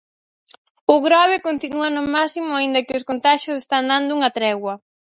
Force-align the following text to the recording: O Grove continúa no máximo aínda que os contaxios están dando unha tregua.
O 0.93 0.95
Grove 1.05 1.37
continúa 1.47 1.89
no 1.95 2.03
máximo 2.15 2.51
aínda 2.55 2.85
que 2.87 2.97
os 2.99 3.07
contaxios 3.09 3.57
están 3.59 3.83
dando 3.91 4.11
unha 4.17 4.33
tregua. 4.37 4.73